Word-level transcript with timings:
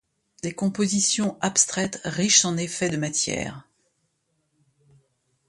Des 0.41 0.51
compositions 0.55 1.37
abstraites 1.41 2.01
riches 2.05 2.43
en 2.43 2.57
effets 2.57 2.89
de 2.89 2.97
matières. 2.97 3.67